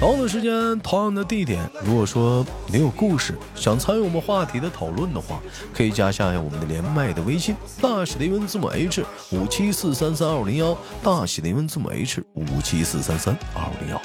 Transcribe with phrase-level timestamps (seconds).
[0.00, 1.60] 同样的时间，同样的地点。
[1.84, 5.38] 如果说你有故事想参与我们话题的讨论的话，
[5.74, 14.00] 可以加下我们的连麦的微信，大写的英文字母 H 五七四三三二五零幺，大写的英文字母 H 五七四三三二五零幺。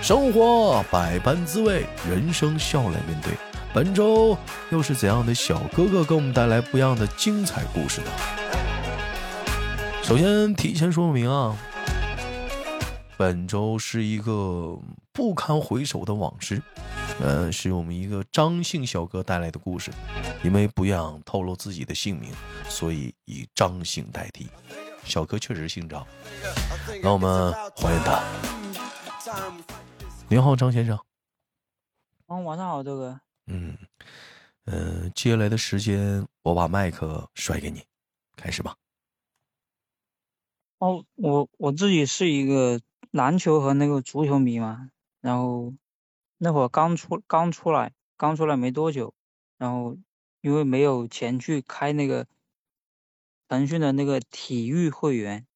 [0.00, 3.34] 生活百般滋味，人生笑来面对。
[3.74, 4.34] 本周
[4.70, 8.06] 又是怎样的小哥哥给我们带来不一样的精彩故事呢？
[10.02, 11.54] 首先提前说明啊。
[13.22, 14.76] 本周是一个
[15.12, 16.60] 不堪回首的往事，
[17.20, 19.92] 呃，是我们一个张姓小哥带来的故事。
[20.42, 22.32] 因为不想透露自己的姓名，
[22.68, 24.48] 所以以张姓代替。
[25.04, 26.04] 小哥确实姓张，
[27.00, 28.20] 让我们欢迎他。
[30.28, 30.98] 您好，张先生。
[32.26, 33.20] 嗯，晚上好，周哥。
[33.46, 33.78] 嗯，
[34.64, 37.84] 呃，接下来的时间我把麦克甩给你，
[38.34, 38.74] 开始吧。
[40.78, 42.80] 哦，我我自己是一个。
[43.12, 44.88] 篮球和那个足球迷嘛，
[45.20, 45.74] 然后
[46.38, 49.12] 那会儿刚出刚出来，刚出来没多久，
[49.58, 49.98] 然后
[50.40, 52.26] 因为没有钱去开那个
[53.48, 55.46] 腾讯的那个体育会员，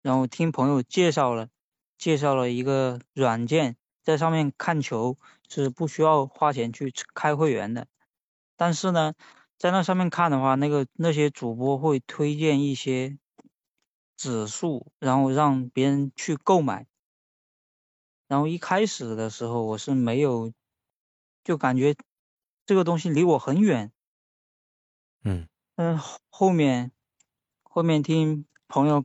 [0.00, 1.50] 然后听朋友介绍了，
[1.98, 7.86] 介绍了一个软件，在上面看球是不需要花钱去开会员的，
[8.56, 9.12] 但是呢，
[9.58, 13.18] 在那上面看的话，那个那些主播会推荐一些。
[14.18, 16.88] 指数，然后让别人去购买。
[18.26, 20.52] 然后一开始的时候，我是没有，
[21.44, 21.94] 就感觉
[22.66, 23.92] 这个东西离我很远。
[25.22, 26.90] 嗯嗯，后面
[27.62, 29.04] 后面听朋友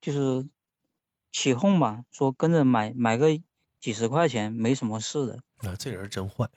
[0.00, 0.48] 就是
[1.30, 3.28] 起哄嘛，说跟着买买个
[3.80, 5.40] 几十块钱没什么事的。
[5.62, 6.50] 那这人真坏。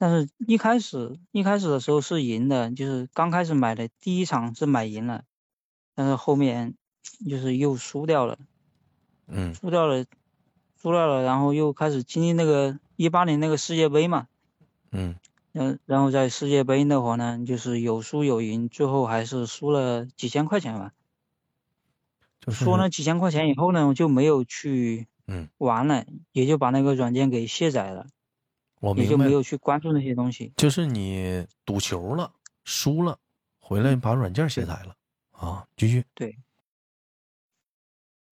[0.00, 0.02] 嗯。
[0.02, 5.24] 但是，一开始一开始的时候是赢的，就是刚开始买的第一场是买赢了，
[5.94, 6.74] 但是后面
[7.28, 8.38] 就是又输掉了，
[9.26, 10.06] 嗯，输掉了，
[10.80, 14.26] 输掉了，然后又开始经历那个一八年那个世界杯嘛，
[14.90, 15.16] 嗯，
[15.52, 20.92] 然然后在世界杯那会儿呢，就是有输有赢，最后还是输了几千块钱吧，
[22.48, 28.06] 输了几千块钱以后呢，我就没有去嗯玩了，也就把那个软件给卸载了。
[28.96, 32.32] 你就没有去关注那些东西，就是你赌球了，
[32.64, 33.18] 输了，
[33.58, 34.96] 回来把软件卸载了
[35.32, 36.06] 啊，继续。
[36.14, 36.38] 对，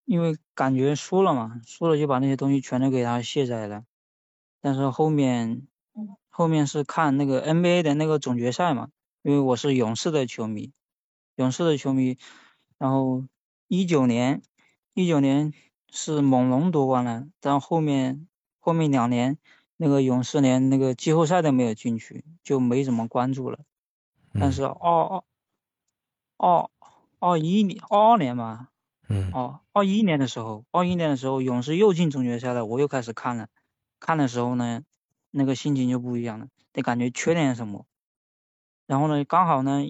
[0.05, 3.83] 因为感觉输了嘛，输了就把那些东西全都给他卸载了。
[4.59, 5.67] 但是后面，
[6.29, 8.89] 后面是看那个 NBA 的那个总决赛嘛，
[9.21, 10.73] 因为我是勇士的球迷，
[11.35, 12.17] 勇士的球迷，
[12.79, 13.23] 然后
[13.67, 14.41] 一九年，
[14.95, 15.53] 一九年
[15.91, 18.27] 是猛龙夺冠了，但后面
[18.59, 19.37] 后面两年。
[19.81, 23.59] 那个勇士连那个季后赛都没有进去，就没怎么关注了。
[24.33, 25.23] 但是二二
[26.35, 26.69] 二
[27.19, 28.67] 二一年二二年嘛，
[29.07, 33.47] 嗯，哦，二一年的时候，二一年的时候，勇士又进总决赛了，我又开始看了。
[34.01, 34.83] 看的时候呢，
[35.31, 37.85] 那个心情就不一样了，得感觉缺点什么。
[38.85, 39.85] 然后呢，刚好呢，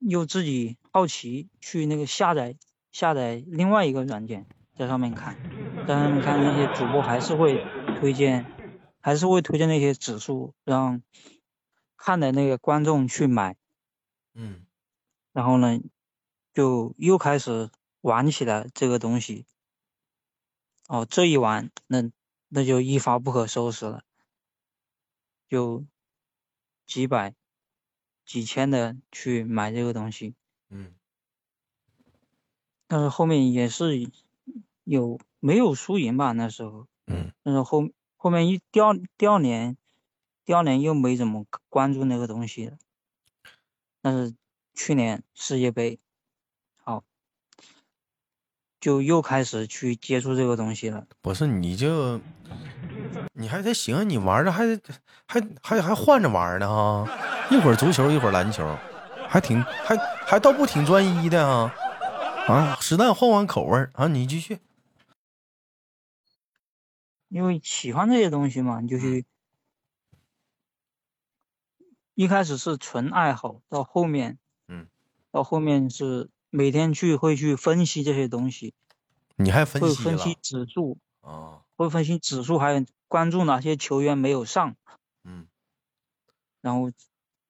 [0.00, 2.56] 又自己好奇去那个下载
[2.90, 4.44] 下载另外一个软件，
[4.76, 5.38] 在上面看，
[5.88, 7.64] 在上面看那些主播还是会
[7.98, 8.44] 推荐。
[9.04, 11.02] 还是会推荐那些指数，让
[11.96, 13.56] 看的那个观众去买，
[14.32, 14.64] 嗯，
[15.32, 15.80] 然后呢，
[16.54, 17.68] 就又开始
[18.00, 19.44] 玩起来这个东西。
[20.86, 22.12] 哦，这一玩，那
[22.48, 24.04] 那就一发不可收拾了，
[25.48, 25.84] 就
[26.86, 27.34] 几百、
[28.24, 30.36] 几千的去买这个东西，
[30.68, 30.94] 嗯，
[32.86, 34.08] 但是后面也是
[34.84, 36.30] 有没有输赢吧？
[36.30, 37.88] 那时候，嗯，但是后。
[38.22, 39.76] 后面一第二第二年，
[40.44, 42.76] 第二年又没怎么关注那个东西了。
[44.00, 44.32] 但是
[44.74, 45.98] 去年世界杯，
[46.84, 47.02] 好，
[48.80, 51.04] 就又开始去接触这个东西了。
[51.20, 52.20] 不是你就，
[53.32, 54.80] 你还得行，你玩的还
[55.26, 57.08] 还还还换着玩呢哈，
[57.50, 58.78] 一会儿足球一会儿篮球，
[59.26, 61.74] 还挺还还倒不挺专一的啊
[62.46, 64.60] 啊，适当换换口味啊，你继续。
[67.32, 69.24] 因为喜欢这些东西嘛，你就去
[72.14, 74.38] 一开始是纯爱好，到后面，
[74.68, 74.86] 嗯，
[75.30, 78.74] 到后面是每天去会去分析这些东西。
[79.36, 81.62] 你还分会析分析指数啊？
[81.74, 84.76] 会分析指数，还有关注哪些球员没有上，
[85.24, 85.46] 嗯，
[86.60, 86.92] 然后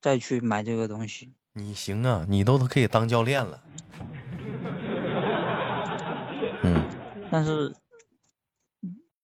[0.01, 1.33] 再去买这个东西。
[1.55, 3.65] 你行啊，你都都可以当教练了。
[6.63, 6.85] 嗯，
[7.33, 7.75] 但是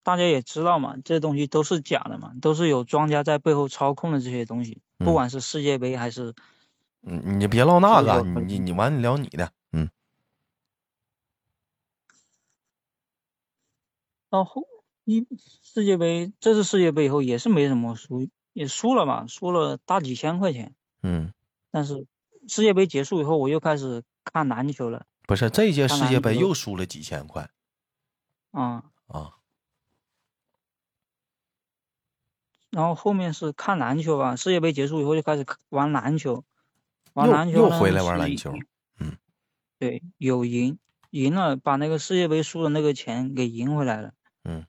[0.01, 6.33] 大家也知道嘛，这东西都是假的嘛，都是有庄家在背后操控的这些东西，不管是世界杯还是……
[7.01, 9.89] 嗯，你别唠那个，你你你完，你聊你的，嗯。
[14.29, 14.63] 然后
[15.05, 15.25] 一
[15.63, 20.75] 世界杯，这次世界杯以后也是没什么输，也输了嘛，输了大几千块钱。
[21.01, 21.33] 嗯。
[21.71, 22.05] 但是
[22.47, 25.05] 世界杯结束以后，我又开始看篮球了。
[25.25, 27.49] 不是这届世界杯又输了几千块。
[28.51, 29.38] 啊啊。
[32.71, 36.43] 然后后面是看篮球吧，世界杯结束以后就开始玩篮球，
[37.13, 38.53] 玩篮球又回来玩篮球，
[38.99, 39.17] 嗯，
[39.79, 40.77] 对，有赢，
[41.09, 44.13] 赢了把那个世界杯输的那个钱给赢回来了，
[44.43, 44.67] 嗯，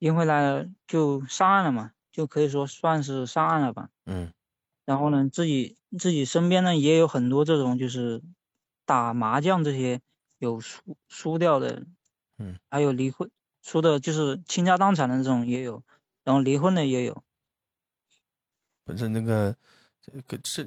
[0.00, 4.32] 赢回来了就上岸了嘛，就可以说算是上岸了吧，嗯，
[4.84, 8.22] 然后呢，自己自己身边呢也有很多这种就是
[8.84, 10.00] 打麻将这些
[10.38, 11.86] 有输输掉的，
[12.38, 13.30] 嗯，还有离婚。
[13.66, 15.82] 输的就是倾家荡产的这种也有，
[16.22, 17.24] 然后离婚的也有。
[18.84, 19.56] 不是那个，
[20.24, 20.64] 跟这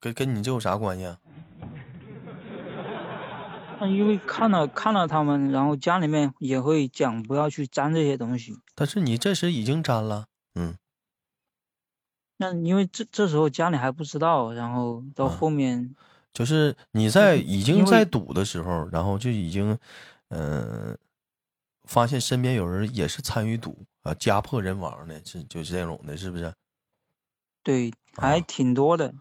[0.00, 1.16] 跟跟你这有啥关系啊？
[3.78, 8.58] 那因为看了看了他们，然后家里面也会讲不要去沾这些东西。
[8.74, 10.26] 但是你这时已经沾了，
[10.56, 10.76] 嗯。
[12.38, 15.94] 那因为这这时候家里还不知道，然后到后面，
[16.34, 19.78] 就是你在已经在赌的时候，然后就已经，
[20.30, 20.98] 嗯。
[21.84, 26.52] 发现身边有人也是参与赌啊，家破人亡的，是就是这种的，是不是？
[27.62, 29.14] 对，还挺多的。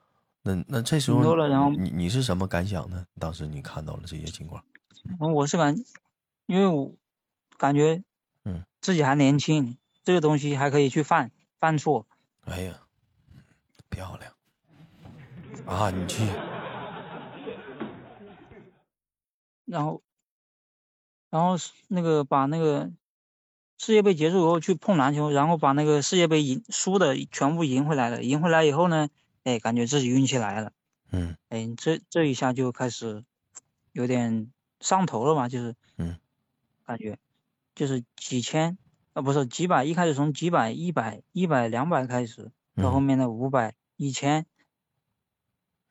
[0.43, 3.05] 那那这时候，多了，然后你你是什么感想呢？
[3.19, 4.63] 当时你看到了这些情况？
[5.33, 5.75] 我是感，
[6.45, 6.93] 因为我
[7.57, 8.03] 感觉，
[8.45, 12.07] 嗯，自己还年轻，这个东西还可以去犯犯错。
[12.45, 12.81] 哎呀，
[13.89, 14.33] 漂亮
[15.65, 15.91] 啊！
[15.91, 16.25] 你去，
[19.65, 20.01] 然后。
[21.31, 21.55] 然后
[21.87, 22.91] 那个把那个
[23.77, 28.21] 世界杯结束以后去碰篮球，然后把那个世界杯赢输的全部赢回来了。
[28.21, 29.09] 赢回来以后呢，
[29.45, 30.73] 哎，感觉自己运气来了。
[31.09, 33.23] 嗯，哎，这这一下就开始
[33.93, 34.51] 有点
[34.81, 36.19] 上头了嘛，就是嗯，
[36.85, 37.17] 感觉
[37.75, 38.77] 就是几千
[39.13, 44.45] 啊，不是几百，一开始从几百、一百、一百、两百开始，到后面的五百、一千，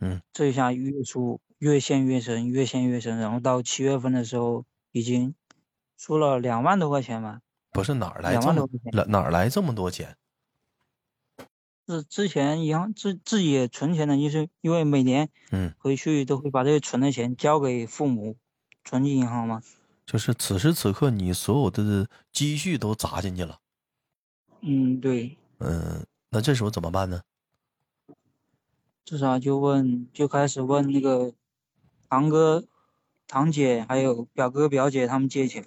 [0.00, 4.66] 嗯，这一下越输越陷越深，越陷越深，然后到七月份的时候。
[4.92, 5.34] 已经
[5.96, 7.40] 输了两万多块钱吧？
[7.72, 10.16] 不是哪儿来这么哪哪儿来这么多钱？
[11.86, 18.36] 是之前银行自自己也存钱的，就是因为每年嗯回去都会把这些存的钱交给父母，
[18.84, 19.62] 存进银行嘛。
[20.06, 23.58] 就是此时此刻，你所有的积蓄都砸进去了。
[24.60, 25.36] 嗯，对。
[25.58, 27.22] 嗯，那这时候怎么办呢？
[29.04, 31.32] 至少就问，就开始问那个
[32.08, 32.64] 堂哥。
[33.30, 35.64] 堂姐还有表哥表姐他们借钱，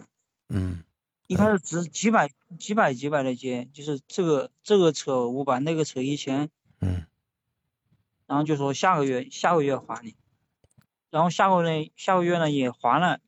[0.49, 0.83] 嗯，
[1.27, 2.29] 一开始只几百
[2.59, 6.49] 几百几百的借，就是这个这个扯五百，那个扯一千，
[6.81, 7.05] 嗯，
[8.27, 10.17] 然后就说下个月下个月还你，
[11.09, 13.21] 然后下个月下个月呢也还了，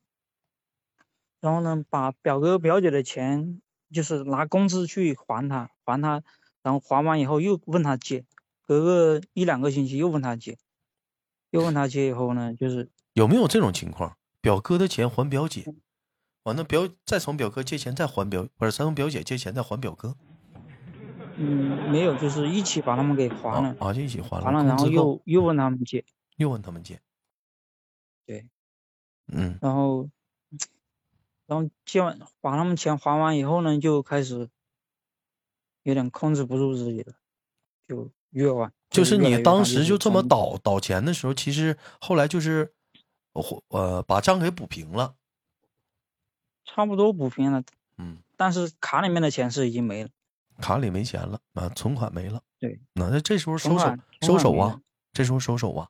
[1.39, 6.21] 然后呢把表哥表姐的钱就是拿工资去还他还他，
[6.61, 8.25] 然后还完以后又问他借，
[8.67, 10.57] 隔个一两个星期又问他借，
[11.51, 14.17] 又问他借以后呢就是有没有这种情况？
[14.45, 15.73] 表哥的钱还表姐，
[16.43, 20.15] 完了表再从表哥借钱再还表，不是再从表姐借钱再还表哥。
[21.37, 24.45] 嗯，没有，就是一起把他们给还了啊，就一起还了。
[24.45, 26.05] 还了，然后又又问他们借，
[26.37, 27.01] 又问他们借。
[28.27, 28.47] 对，
[29.29, 30.07] 嗯，然后，
[31.47, 34.47] 然后借完把他们钱还完以后呢，就开始
[35.81, 37.15] 有点控制不住自己了，
[37.87, 38.71] 就越玩。
[38.91, 42.74] 就是你当时就这么倒倒钱的时候，其实后来就是。
[43.35, 45.15] 我呃把账给补平了，
[46.63, 47.61] 差不多补平了。
[47.97, 50.09] 嗯，但是卡里面的钱是已经没了，
[50.59, 52.41] 卡里没钱了啊，存款没了。
[52.59, 55.89] 对，那那这时候收手收手啊，这时候收手啊。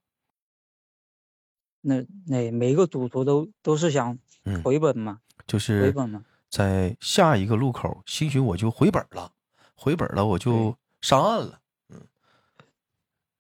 [1.82, 4.18] 那那每个赌徒都都是想
[4.64, 9.32] 回本嘛，就是回本嘛，在下一个路口，兴许我就回本了，
[9.76, 11.62] 回本了我就上岸了。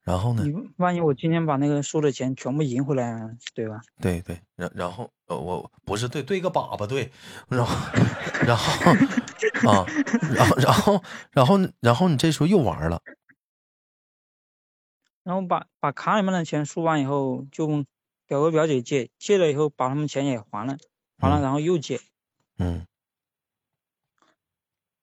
[0.06, 0.44] 然后呢？
[0.46, 3.82] 你万一我今天把那个输的钱全部赢回来，对吧？
[4.00, 7.12] 对对，然然后呃，我不是对对个粑粑对，
[7.50, 7.76] 然后
[8.46, 8.92] 然后
[9.68, 9.86] 啊，
[10.32, 13.02] 然后然后然后然后你这时候又玩了，
[15.24, 17.68] 然后把把卡里面的钱输完以后，就
[18.28, 20.78] 表哥表姐借，借了以后把他们钱也还了，
[21.18, 22.00] 还了然后又借，
[22.60, 22.86] 嗯，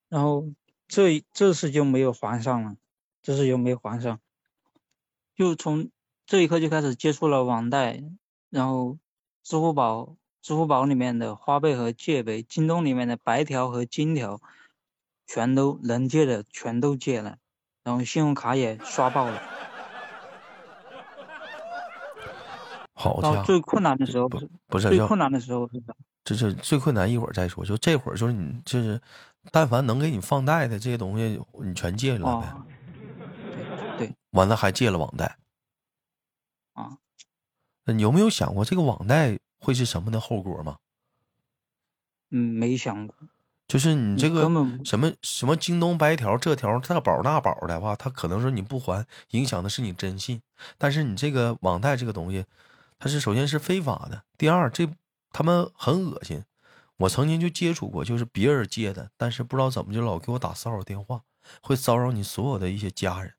[0.08, 0.46] 然后
[0.86, 2.76] 这这次就没有还上了，
[3.20, 4.20] 这次就没还上，
[5.42, 5.90] 就从
[6.24, 8.00] 这一刻就开始接触了网贷，
[8.48, 8.98] 然后
[9.42, 10.14] 支付宝。
[10.40, 14.40] 支付宝里面的花呗和借呗，京东里面的白条和金条，
[15.26, 17.38] 全都能借的全都借了，
[17.84, 19.40] 然后信用卡也刷爆了。
[22.94, 23.42] 好家伙！
[23.44, 25.94] 最困难的时候不是不是最困难的时候是啥？
[26.24, 27.64] 这是最困难，一会儿再说。
[27.64, 29.00] 就这会儿，就是你就是，
[29.50, 32.52] 但凡能给你放贷的这些东西，你全借了呗。
[32.66, 32.71] 对
[33.98, 34.14] 对。
[34.30, 35.38] 完了还借了网贷。
[36.72, 36.98] 啊。
[37.86, 39.38] 你有没有想过这个网贷？
[39.58, 40.78] 会是什么的后果吗？
[42.30, 43.16] 嗯，没想过。
[43.68, 44.42] 就是你这个
[44.84, 50.42] 什么什么京东白条这条这宝那宝的话，他可能说你不还，影响的是你征信。
[50.76, 52.44] 但是你这个网贷这个东西，
[52.98, 54.88] 它是首先是非法的，第二这
[55.30, 56.44] 他们很恶心。
[56.96, 61.22] 我曾经就接触过，就是别人借的，但是不知道怎么就老给我打骚扰电话，
[61.62, 63.34] 会骚扰你所有的一些家人。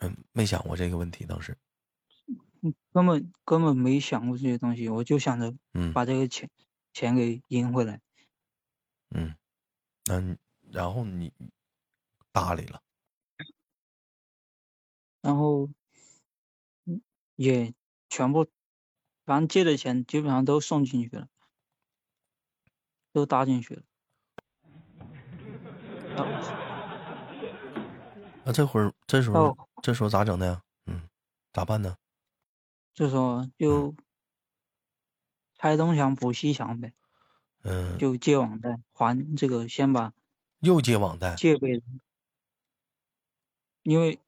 [0.00, 1.56] 嗯，没想过这个问题，当时。
[2.92, 6.50] 根本根本没想过这些东西，我就想着嗯，把这个钱
[6.92, 8.02] 钱给赢回来。
[9.08, 9.34] 嗯，
[10.04, 10.36] 那
[10.70, 11.32] 然后你
[12.32, 12.82] 搭理了，
[15.22, 15.70] 然后
[17.36, 17.72] 也
[18.10, 18.46] 全部，
[19.24, 21.28] 反正借的钱基本上都送进去了，
[23.12, 23.82] 都搭进去了。
[28.50, 30.60] 那这会儿这时候这时候咋整的呀？
[30.86, 31.08] 嗯，
[31.52, 31.96] 咋办呢？
[32.94, 33.94] 就说就
[35.54, 36.92] 拆东墙补西墙呗，
[37.62, 40.12] 嗯，就借网贷还这个，先把
[40.58, 41.80] 又借网贷借呗，
[43.84, 44.18] 因为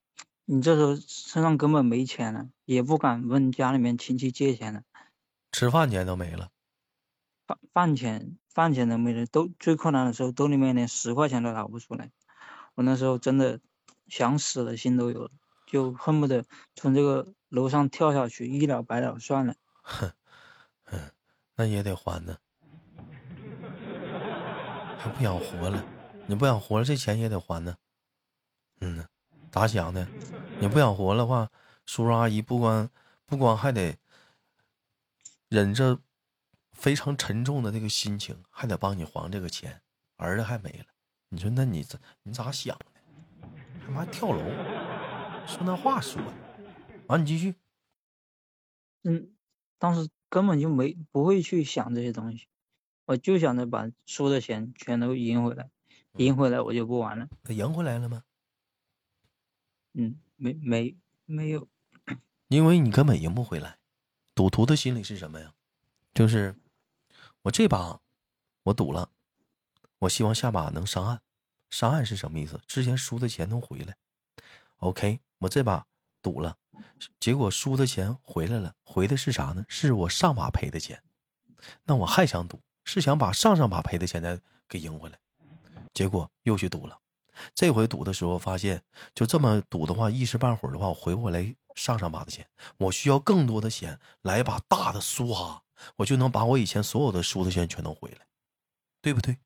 [0.45, 4.83] 你这时候身上根本没钱了，也不敢问家里面亲戚借钱了，
[5.51, 6.49] 吃饭钱都没了，
[7.45, 12.09] 饭饭钱饭钱都没了，都最困难的时候兜里面连十块钱都拿不出来，
[12.75, 13.59] 我那时候真的
[14.13, 15.31] 想死的心都有了，
[15.65, 17.33] 就恨不得从这个。
[17.53, 19.53] 楼上跳下去，一了百了，算了。
[19.83, 20.11] 哼，
[20.85, 21.11] 嗯，
[21.55, 22.35] 那也得还呢。
[24.97, 25.85] 还不想活了？
[26.25, 27.77] 你不想活了，这钱也得还呢。
[28.79, 29.05] 嗯呢，
[29.51, 30.07] 咋想的？
[30.59, 31.51] 你不想活了话，
[31.85, 32.89] 叔叔阿姨不光
[33.27, 33.95] 不光还得
[35.49, 35.99] 忍着
[36.71, 39.79] 非常沉重的这个心情，还得帮你还这个钱。
[40.15, 40.85] 儿子还没了，
[41.29, 42.75] 你说那你咋你咋想？
[43.85, 44.41] 他妈跳楼？
[45.45, 46.33] 说那话说的。
[47.07, 47.55] 啊，你继续。
[49.03, 49.33] 嗯，
[49.77, 52.47] 当时根本就没不会去想这些东西，
[53.05, 55.69] 我就想着把输的钱全都赢回来，
[56.17, 57.27] 赢回来我就不玩了。
[57.43, 58.23] 他赢回来了吗？
[59.93, 61.67] 嗯，没没没有，
[62.47, 63.77] 因为你根本赢不回来。
[64.33, 65.53] 赌徒的心理是什么呀？
[66.13, 66.55] 就是
[67.43, 67.99] 我这把
[68.63, 69.09] 我赌了，
[69.99, 71.21] 我希望下把能上岸。
[71.73, 72.61] 上岸是什么意思？
[72.67, 73.95] 之前输的钱能回来。
[74.77, 75.83] OK，我这把
[76.21, 76.55] 赌了。
[77.19, 79.65] 结果输的钱回来了，回的是啥呢？
[79.67, 81.01] 是我上把赔的钱。
[81.83, 84.39] 那我还想赌，是想把上上把赔的钱再
[84.69, 85.17] 给赢回来。
[85.95, 86.95] 结果又去赌了，
[87.55, 88.83] 这回赌的时候发现，
[89.15, 92.47] 就这么赌的话，一时半会儿的话，我回不来上上把的钱。
[92.77, 95.63] 我需要更多的钱来一把大的输哈，
[95.95, 98.27] 我就能把我以前所有的输的钱全都回来，
[99.01, 99.39] 对不对？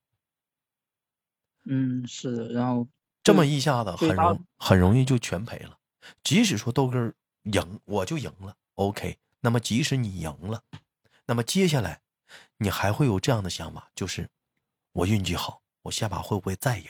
[1.68, 2.50] 嗯，是的。
[2.54, 2.88] 然后
[3.24, 5.78] 这么一下子，很容很容易就全赔了。
[6.24, 8.56] 即使说豆哥赢，我就赢了。
[8.76, 10.64] OK，那么即使你赢了，
[11.26, 12.02] 那么接下来
[12.58, 14.30] 你还会有这样的想法，就是
[14.94, 16.88] 我运气好，我下把会不会再赢？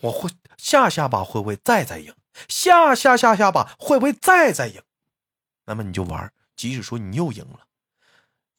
[0.00, 2.14] 我会下下把会不会再再赢？
[2.48, 4.80] 下下下下把会不会再再赢？
[5.64, 7.66] 那么你就玩，即使说你又赢了，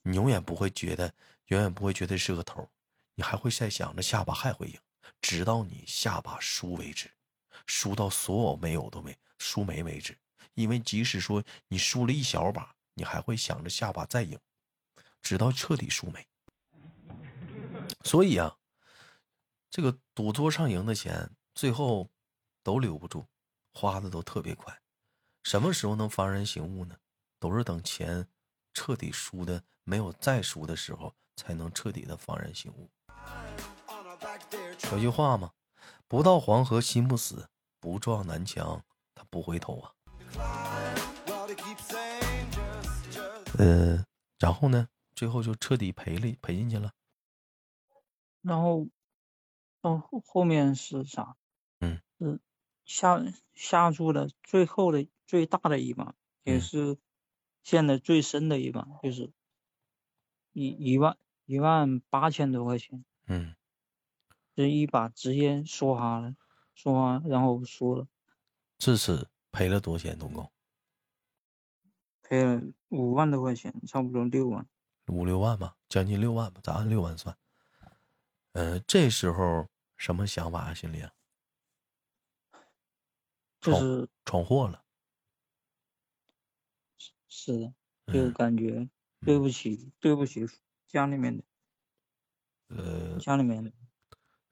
[0.04, 1.14] 你永远不会觉得，
[1.48, 2.70] 永远不会觉得是个头，
[3.20, 4.80] 你还会在想着下把还会赢，
[5.20, 7.12] 直到你下把输为止。
[7.68, 10.18] 输到所有没有都没输没为止，
[10.54, 14.40] 因为即使说你输了一小把，你还会想着下把再赢，
[15.22, 16.26] 直到彻底输没。
[18.06, 18.58] 所以啊，
[19.70, 22.10] 这个赌桌上赢的钱，最后
[22.64, 23.28] 都留不住，
[23.74, 24.82] 花的都特别快。
[25.44, 26.96] 什么时候能幡然醒悟呢？
[27.38, 28.26] 都是等钱
[28.74, 32.90] 彻底输的没有再输的时候，才能彻底的幡然醒悟。
[34.92, 35.52] 有句话嘛，
[36.08, 37.50] 不到黄河心不死。
[37.82, 38.84] 不撞南墙，
[39.16, 39.94] 他不回头啊。
[43.58, 44.06] 呃，
[44.38, 46.92] 然后呢，最后就彻底赔了，赔进去了。
[48.42, 48.90] 然后，
[49.80, 51.38] 到后后面是啥？
[51.80, 52.42] 嗯，是
[52.84, 56.98] 下下注的最后的最大的一把，也是
[57.64, 59.32] 陷的最深的一把，就是
[60.52, 63.06] 一一万一万八千多块钱。
[63.28, 63.56] 嗯，
[64.60, 66.36] 这一把直接梭哈了，
[66.76, 68.06] 梭哈，然后输了。
[68.78, 70.20] 至此赔了多少钱？
[70.20, 70.52] 总共
[72.22, 74.68] 赔了五万多块钱，差不多六万。
[75.08, 77.38] 五六万吧，将近六万吧，咱按六万算。
[78.52, 80.74] 嗯，这时候什么想法啊？
[80.74, 81.14] 心里啊？
[83.62, 84.84] 就是闯祸了。
[87.30, 87.74] 是的，
[88.08, 88.90] 就感觉
[89.22, 90.46] 对不起，对不起
[90.86, 91.44] 家里面的。
[92.68, 93.72] 呃，家里面的。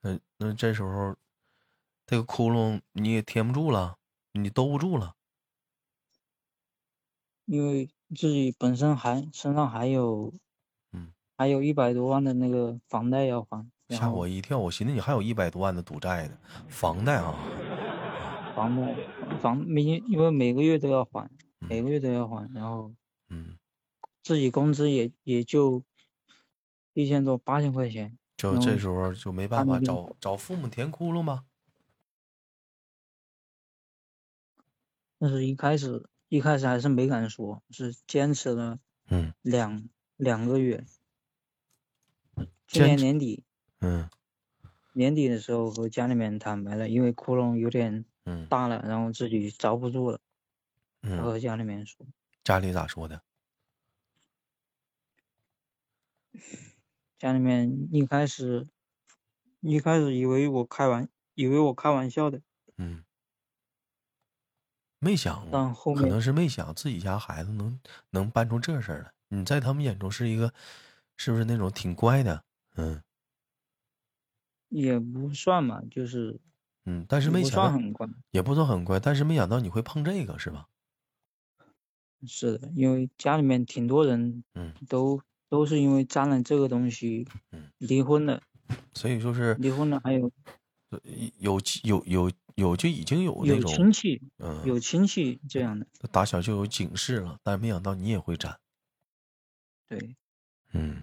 [0.00, 1.16] 那那这时候，
[2.06, 3.96] 这个窟窿你也填不住了，
[4.32, 5.14] 你兜不住了。
[7.46, 10.32] 因为自己本身还身上还有。
[10.92, 14.58] 嗯还有一百多万的那个房贷要还，吓我一跳！
[14.58, 16.36] 我寻思你还有一百多万的赌债呢，
[16.68, 17.32] 房贷啊，
[18.56, 18.96] 房贷，
[19.40, 22.92] 房每因为每个月都要还，每个月都要还，然后，
[23.28, 23.56] 嗯，
[24.24, 25.84] 自己工资也也就
[26.92, 31.44] 一千多八千块钱，就这时候就没办法找找父母填窟窿吗？
[35.18, 38.78] 那是一开始一开始还是没敢说，是坚持了
[39.08, 40.86] 嗯两两个月。
[42.68, 43.42] 去年年底，
[43.80, 44.08] 嗯，
[44.92, 48.04] 年底的时候和家里面坦白了，因为窟窿有点
[48.48, 50.20] 大了，然后自己遭不住了，
[51.00, 52.06] 嗯，和家里面说。
[52.44, 53.20] 家里咋说的？
[57.18, 58.66] 家里面一开始，
[59.60, 62.40] 一开始以为我开玩，以为我开玩笑的，
[62.76, 63.02] 嗯，
[65.00, 69.12] 没想，但后面可能是没想自己家孩子能能办出这事儿来。
[69.30, 70.52] 你在他们眼中是一个，
[71.16, 72.44] 是不是那种挺乖的？
[72.76, 73.02] 嗯，
[74.68, 76.40] 也不算嘛，就是，
[76.84, 80.68] 嗯，但是没想到，很乖，也不算很乖，但是没想到你会碰这个，是吧？
[82.26, 88.42] 是的，因为家里面挺多人，嗯，都都是因为沾了这个东西，嗯，离婚的，
[88.94, 90.30] 所以说是离婚了，还有
[91.38, 98.58] 有有有有就已经有那种亲戚，嗯，有亲戚这样的，打小就有警示了，但是没想到你也会沾，
[99.88, 100.16] 对，
[100.72, 101.02] 嗯。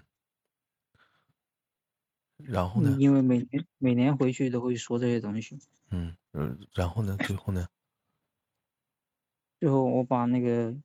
[2.38, 2.94] 然后呢？
[3.00, 5.58] 因为每年每年回去都会说这些东西。
[5.88, 7.16] 嗯嗯，然后呢？
[7.16, 7.66] 最后呢？
[9.58, 10.76] 最后我把那个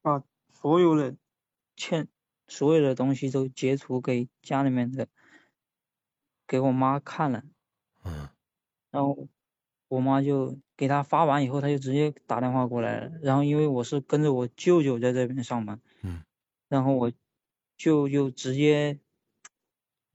[0.00, 1.16] 把所有的
[1.76, 2.08] 欠
[2.48, 5.08] 所有的东西都截图给家里面的，
[6.46, 7.42] 给我妈看了。
[8.04, 8.28] 嗯。
[8.90, 9.28] 然后
[9.88, 13.12] 我妈就给他发完以后，他就直接打电话过来了。
[13.22, 15.80] 然后因为我是跟着我舅舅在这边上班。
[16.02, 16.22] 嗯。
[16.68, 17.12] 然后我
[17.76, 18.98] 舅舅直接。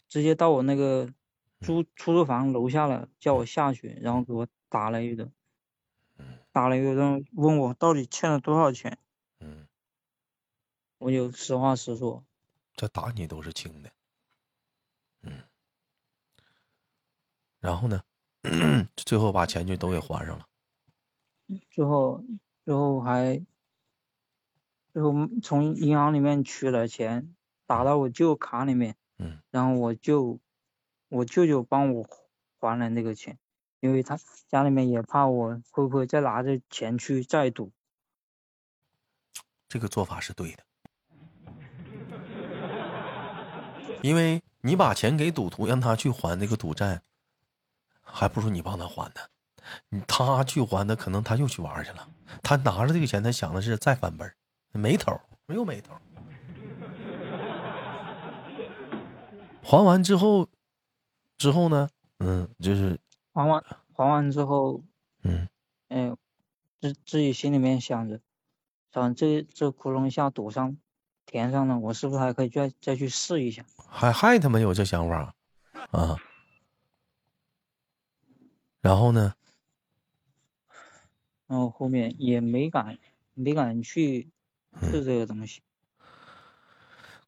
[0.10, 1.14] 直接到我那个
[1.60, 5.30] 租出租房楼下了，叫我下去，然后给我打了一顿，
[6.54, 9.07] 打了一顿，问我到底欠了多少钱，嗯，
[10.98, 12.24] 我就实话实说，
[12.76, 13.92] 这打你都是轻的，
[15.22, 15.44] 嗯，
[17.60, 18.04] 然后呢，
[18.96, 20.48] 最后把钱就都给还上了，
[21.72, 22.24] 最后
[22.66, 23.46] 最后还
[24.94, 28.96] 最后从银行里面取了钱，打到我舅卡里面。
[29.20, 30.40] 嗯，然后我舅
[31.10, 32.08] 我舅舅帮我
[32.60, 33.40] 还了那个钱，
[33.80, 37.72] 因为他家里面也怕我会不会再拿着钱去再赌。
[39.68, 40.64] 这个做法是对的，
[44.02, 47.02] 因为你把钱给赌徒，让他去还那个赌债，
[48.02, 49.22] 还不如你帮他还呢。
[50.08, 52.08] 他去还的，可能他又去玩去了。
[52.42, 54.32] 他拿着这个钱，他想的是再翻本
[54.72, 55.94] 没头，没有没头。
[59.64, 60.48] 还完之后，
[61.38, 61.90] 之后呢？
[62.20, 62.98] 嗯，就是
[63.34, 64.82] 还完还完之后，
[65.24, 65.50] 嗯，
[65.90, 66.16] 哎，
[66.80, 68.22] 自自己心里面想着，
[68.94, 70.78] 想这这窟窿一下堵上，
[71.28, 73.64] 填上了，我是不是还可以再再去试一下？
[73.90, 75.36] 还还他妈有这想法
[75.92, 76.18] 啊？
[78.82, 79.36] 然后呢？
[81.46, 82.98] 然后后面也没敢
[83.34, 84.30] 没敢去
[84.82, 85.62] 试这个东西。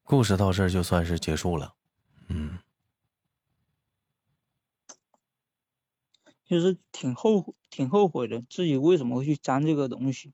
[0.02, 1.74] 故事到这儿就算是结束了。
[2.28, 2.58] 嗯，
[6.46, 10.32] 就是挺后悔，挺后悔的，自己为什么会去沾这个东西？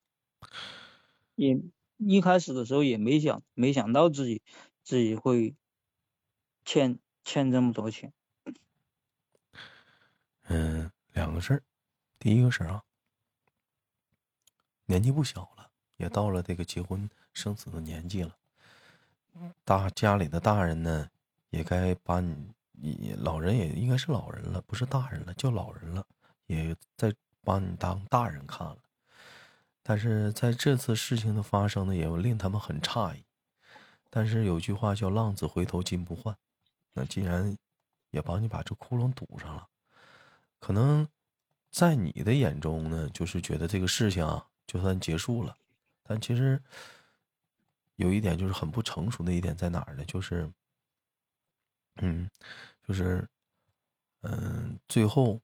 [1.35, 1.61] 也
[1.97, 4.43] 一开始的时候也没想，没想到自己
[4.83, 5.55] 自己会
[6.65, 8.13] 欠欠这么多钱。
[10.45, 11.63] 嗯，两个事儿，
[12.19, 12.83] 第一个事儿啊，
[14.87, 18.37] 年纪不小了，也到了这个结婚生子的年纪了，
[19.65, 21.11] 大家里的大人呢。
[21.51, 22.37] 也该把你，
[22.73, 26.05] 你老人也应该是老人了，不是大人了，叫老人了，
[26.49, 28.77] 也在把你当大人看了。
[29.89, 33.25] 但是在这次事情的发生呢，也令他们很诧异。
[34.11, 36.37] 但是有句话叫“浪子回头金不换”，
[36.93, 37.57] 那既然
[38.11, 39.69] 也帮你把这窟窿堵上了，
[40.59, 41.07] 可能
[41.71, 45.57] 在你的眼中呢，就是觉得这个事情啊，就算结束了。
[46.03, 46.61] 但其实
[47.95, 50.05] 有一点就是很不成熟的一点在哪儿呢？
[50.07, 50.53] 就是，
[51.97, 52.29] 嗯，
[52.89, 53.25] 就是，
[54.23, 55.41] 嗯，最后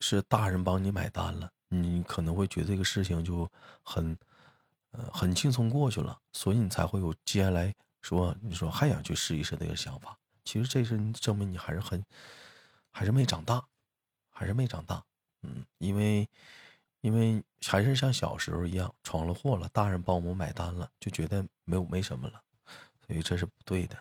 [0.00, 3.50] 是大人帮你买单了，你可能会觉得这个事情就
[3.82, 4.14] 很，
[4.90, 10.18] 呃，很轻松过去了，所以你才会有接下来说你说还想去试一试那个想法。
[10.44, 12.04] 其实这是证明你还是很，
[12.90, 13.64] 还是没长大，
[14.30, 15.02] 还是没长大。
[15.42, 16.28] 嗯，因为，
[17.02, 22.42] 因为还是像小时候一样闯了祸了，大人帮我们买单了，就觉得没有没什么了，
[23.06, 23.96] 所以这是不对的。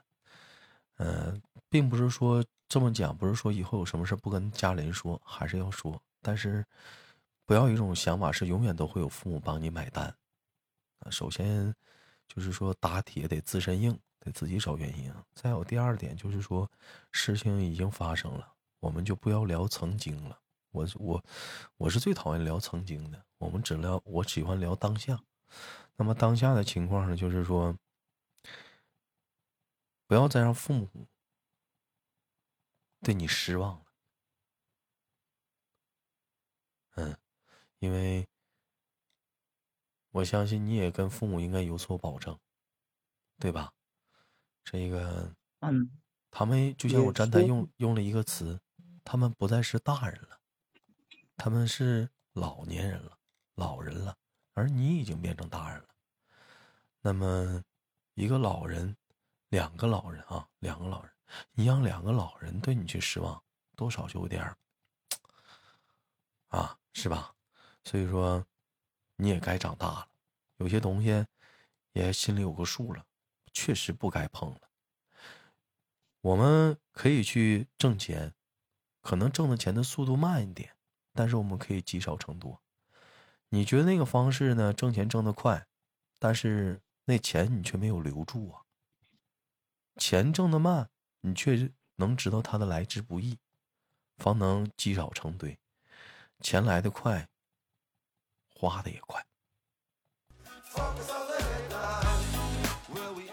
[0.97, 6.01] 嗯，并不是说这么讲，不是说以后有什么事不跟家里人说，还是要说。
[6.21, 6.65] 但是，
[7.49, 10.05] 不要有一种想法是永远都会有父母帮你买单。
[10.99, 11.73] 啊，首先
[12.27, 13.99] 就是说打铁得自身硬。
[14.19, 15.11] 得自己找原因！
[15.33, 16.69] 再有第二点就是说，
[17.11, 20.39] 事情已经发生了，我们就不要聊曾经了。
[20.71, 21.25] 我我
[21.77, 25.19] 我是最讨厌聊曾经的，我们只聊我喜欢聊当下。
[25.95, 27.75] 那么当下的情况呢，就是说，
[30.05, 31.07] 不要再让父母
[33.01, 33.85] 对你失望了。
[36.97, 37.17] 嗯，
[37.79, 38.27] 因为
[40.11, 42.37] 我相信你也跟父母应该有所保证，
[43.39, 43.71] 对吧？
[44.63, 45.89] 这个，嗯，
[46.29, 48.59] 他们就像我刚才用用了一个词，
[49.03, 50.39] 他们不再是大人了，
[51.35, 53.17] 他们是老年人了，
[53.55, 54.15] 老人了，
[54.53, 55.89] 而你已经变成大人了。
[57.01, 57.63] 那么，
[58.13, 58.95] 一个老人，
[59.49, 61.11] 两个老人啊，两个老人，
[61.53, 63.41] 你让两个老人对你去失望，
[63.75, 64.57] 多少就有点儿，
[66.49, 67.33] 啊，是吧？
[67.83, 68.45] 所以说，
[69.15, 70.07] 你也该长大了，
[70.57, 71.25] 有些东西
[71.93, 73.05] 也心里有个数了。
[73.51, 74.61] 确实不该碰了。
[76.21, 78.33] 我们可以去挣钱，
[79.01, 80.75] 可能挣的钱的速度慢一点，
[81.13, 82.61] 但是我们可以积少成多。
[83.49, 84.71] 你觉得那个方式呢？
[84.71, 85.67] 挣钱挣得快，
[86.19, 88.61] 但是那钱你却没有留住啊。
[89.95, 90.89] 钱挣得慢，
[91.21, 93.39] 你却能知道它的来之不易，
[94.17, 95.57] 方能积少成堆。
[96.39, 97.27] 钱来的快，
[98.59, 99.23] 花的也快。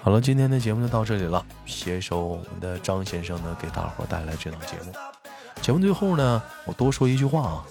[0.01, 1.45] 好了，今天的节目就到这里了。
[1.67, 4.93] 携手我们的张先生呢，给大伙带来这档节目。
[5.61, 7.65] 节目最后呢，我多说一句话啊。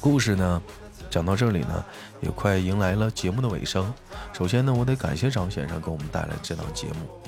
[0.00, 0.62] 故事呢，
[1.10, 1.84] 讲到这里呢，
[2.22, 3.92] 也快迎来了节目的尾声。
[4.32, 7.20] 首先呢，我得感谢张先生给我们带来这档节目。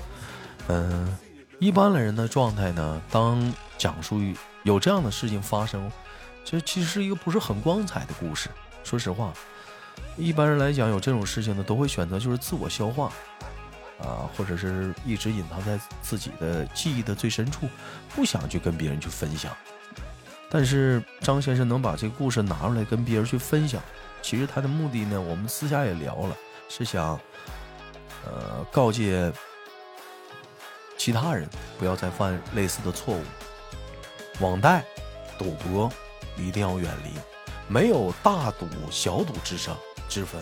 [0.68, 1.18] 嗯，
[1.60, 4.18] 一般的人的状态呢，当讲述
[4.62, 5.92] 有这样的事情发生，
[6.42, 8.48] 这其实是一个不是很光彩的故事。
[8.84, 9.32] 说实话，
[10.16, 13.10] 一般人来讲，有这种事情呢，都会选择就是自我消化。
[14.00, 17.68] 啊，或者是一直隐藏在自己的记忆的最深处，
[18.14, 19.56] 不想去跟别人去分享。
[20.50, 23.80] 但是张先生能把这个故事拿出来跟别人去分享，
[24.20, 26.36] 其实他的目的呢，我们私下也聊了，
[26.68, 27.18] 是想，
[28.26, 29.32] 呃，告诫
[30.98, 33.22] 其他人不要再犯类似的错误。
[34.40, 34.84] 网贷、
[35.38, 35.90] 赌博
[36.36, 37.10] 一定要远离，
[37.68, 39.76] 没有大赌小赌之上
[40.08, 40.40] 之分。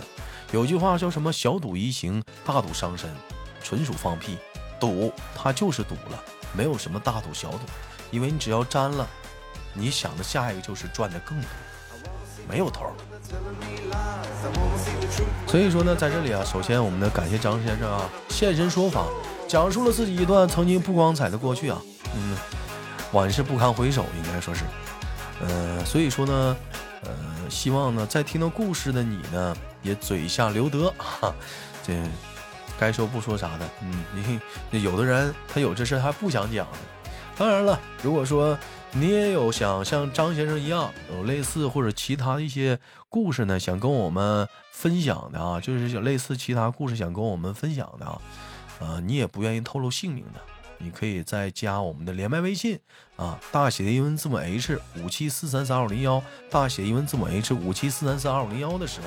[0.52, 1.32] 有句话叫什么？
[1.32, 3.08] 小赌怡情，大赌伤身。
[3.64, 4.36] 纯属放屁，
[4.80, 6.20] 赌它就是赌了，
[6.52, 7.60] 没有什么大赌小赌，
[8.10, 9.06] 因为你只要沾了，
[9.72, 11.48] 你想的下一个就是赚的更多，
[12.48, 12.92] 没有头。
[15.46, 19.06] 所以说呢，在这里啊，首先我们呢感谢张先生啊现身说法，
[19.46, 21.80] 讲述了自己一段曾经不光彩的过去啊，
[22.16, 22.36] 嗯，
[23.12, 24.64] 往事不堪回首，应该说是，
[25.40, 26.56] 呃，所以说呢，
[27.02, 31.34] 呃，希望呢在听到故事的你呢也嘴下留德 哈，
[31.82, 31.94] 这。
[32.80, 36.66] 该说不说啥的，嗯，你 有的人他有这事他不想讲。
[37.36, 38.58] 当然了，如果说
[38.90, 42.76] 你也有想像张先生一样有类似或者其他一些
[43.08, 48.20] 故事呢，想跟我们分享的啊，就是有类似其他故事想跟我们分享的啊，
[48.80, 50.40] 呃，你也不愿意透露姓名的，
[50.82, 52.78] 你可以再加我们的连麦微信
[53.14, 59.06] 啊，大写的英文字母 H 五七四三三二零幺，大写英文字母 H 五七四三三二五零幺的时候，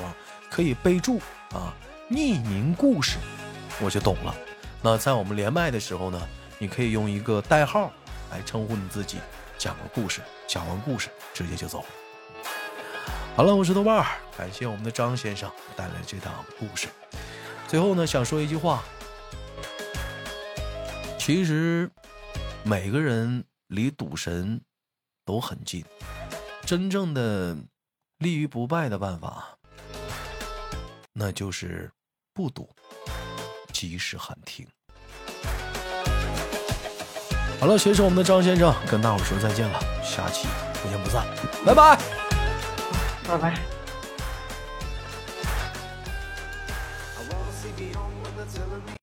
[0.50, 1.20] 可以备注
[1.52, 1.76] 啊，
[2.10, 3.18] 匿名故事。
[3.82, 4.34] 我就懂了。
[4.82, 6.22] 那在我们连麦的时候呢，
[6.58, 7.92] 你可以用一个代号
[8.32, 9.18] 来称呼你自己，
[9.58, 11.84] 讲个故事，讲完故事直接就走。
[13.36, 14.06] 好了，我是豆瓣儿，
[14.38, 16.88] 感谢我们的张先生带来这档故事。
[17.68, 18.82] 最后呢，想说一句话：
[21.26, 21.90] 其实
[22.62, 24.62] 每个人离赌神
[25.26, 25.84] 都很近，
[26.68, 27.58] 真正的
[28.20, 29.58] 立于不败的办法，
[31.14, 31.92] 那就是
[32.32, 32.70] 不赌，
[33.74, 34.68] 及时喊停。
[37.60, 40.48] 好了，携手我们的张先生，跟大伙说再见了，下期
[40.84, 41.26] 不见不散，
[41.66, 42.00] 拜拜，
[43.28, 43.75] 拜拜。